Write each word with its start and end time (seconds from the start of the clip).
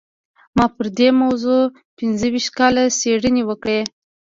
ما 0.55 0.65
پر 0.75 0.85
دې 0.97 1.09
موضوع 1.21 1.61
پينځه 1.97 2.27
ويشت 2.31 2.51
کاله 2.57 2.83
څېړنې 2.99 3.43
وکړې. 3.45 3.79